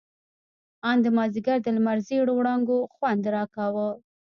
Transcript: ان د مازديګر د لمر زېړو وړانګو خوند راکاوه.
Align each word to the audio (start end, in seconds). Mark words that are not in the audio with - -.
ان 0.89 0.97
د 1.05 1.07
مازديګر 1.17 1.57
د 1.61 1.67
لمر 1.75 1.97
زېړو 2.07 2.31
وړانګو 2.35 2.77
خوند 2.93 3.23
راکاوه. 3.35 3.87